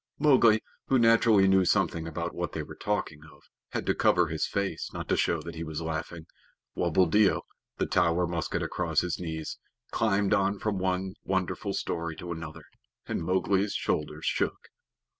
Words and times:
Mowgli, 0.17 0.63
who 0.87 0.97
naturally 0.97 1.47
knew 1.47 1.63
something 1.63 2.07
about 2.07 2.33
what 2.33 2.53
they 2.53 2.63
were 2.63 2.73
talking 2.75 3.19
of, 3.31 3.43
had 3.69 3.85
to 3.85 3.93
cover 3.93 4.29
his 4.29 4.47
face 4.47 4.91
not 4.93 5.07
to 5.09 5.15
show 5.15 5.39
that 5.43 5.53
he 5.53 5.63
was 5.63 5.79
laughing, 5.79 6.25
while 6.73 6.89
Buldeo, 6.89 7.43
the 7.77 7.85
Tower 7.85 8.25
musket 8.25 8.63
across 8.63 9.01
his 9.01 9.19
knees, 9.19 9.59
climbed 9.91 10.33
on 10.33 10.57
from 10.57 10.79
one 10.79 11.13
wonderful 11.23 11.73
story 11.75 12.15
to 12.15 12.31
another, 12.31 12.63
and 13.05 13.21
Mowgli's 13.21 13.75
shoulders 13.75 14.25
shook. 14.25 14.69